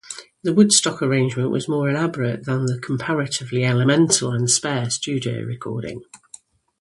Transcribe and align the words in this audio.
The 0.41 0.51
Woodstock 0.51 1.03
arrangement 1.03 1.51
was 1.51 1.69
more 1.69 1.87
elaborate 1.87 2.45
than 2.45 2.65
the 2.65 2.79
comparatively 2.79 3.63
elemental 3.63 4.31
and 4.31 4.49
spare 4.49 4.89
studio 4.89 5.43
recording. 5.43 6.01